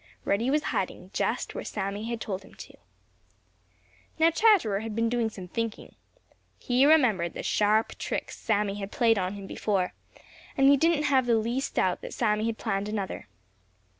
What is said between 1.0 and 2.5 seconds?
just where Sammy had told